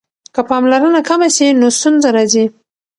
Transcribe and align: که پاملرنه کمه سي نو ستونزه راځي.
که 0.33 0.41
پاملرنه 0.49 1.01
کمه 1.07 1.29
سي 1.35 1.45
نو 1.59 1.67
ستونزه 1.77 2.09
راځي. 2.15 2.45